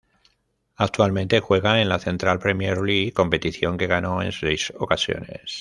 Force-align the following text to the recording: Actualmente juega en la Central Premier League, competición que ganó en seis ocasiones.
Actualmente 0.77 1.41
juega 1.41 1.79
en 1.79 1.87
la 1.87 1.99
Central 1.99 2.39
Premier 2.39 2.81
League, 2.81 3.11
competición 3.13 3.77
que 3.77 3.85
ganó 3.85 4.23
en 4.23 4.31
seis 4.31 4.73
ocasiones. 4.79 5.41